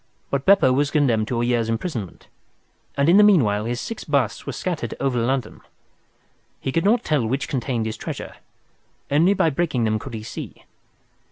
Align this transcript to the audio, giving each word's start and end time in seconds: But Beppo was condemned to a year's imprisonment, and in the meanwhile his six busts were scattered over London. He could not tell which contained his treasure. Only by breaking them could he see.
But 0.31 0.45
Beppo 0.45 0.73
was 0.73 0.89
condemned 0.89 1.27
to 1.27 1.43
a 1.43 1.45
year's 1.45 1.69
imprisonment, 1.69 2.25
and 2.97 3.07
in 3.07 3.17
the 3.17 3.23
meanwhile 3.23 3.65
his 3.65 3.79
six 3.79 4.03
busts 4.03 4.47
were 4.47 4.51
scattered 4.51 4.95
over 4.99 5.19
London. 5.19 5.61
He 6.59 6.71
could 6.71 6.85
not 6.85 7.03
tell 7.03 7.23
which 7.27 7.47
contained 7.47 7.85
his 7.85 7.97
treasure. 7.97 8.37
Only 9.11 9.35
by 9.35 9.51
breaking 9.51 9.83
them 9.83 9.99
could 9.99 10.15
he 10.15 10.23
see. 10.23 10.63